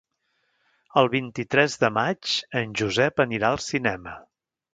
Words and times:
El 1.01 1.09
vint-i-tres 1.15 1.75
de 1.83 1.91
maig 1.99 2.33
en 2.63 2.73
Josep 2.81 3.23
anirà 3.27 3.53
al 3.53 3.63
cinema. 3.67 4.17